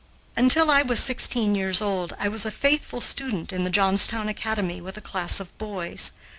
[0.35, 4.81] Until I was sixteen years old, I was a faithful student in the Johnstown Academy
[4.81, 6.11] with a class of boys.